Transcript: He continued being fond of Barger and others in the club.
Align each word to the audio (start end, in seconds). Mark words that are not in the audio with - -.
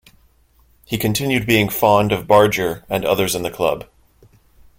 He 0.83 0.97
continued 0.97 1.45
being 1.45 1.69
fond 1.69 2.11
of 2.11 2.25
Barger 2.25 2.83
and 2.89 3.05
others 3.05 3.35
in 3.35 3.43
the 3.43 3.51
club. 3.51 3.87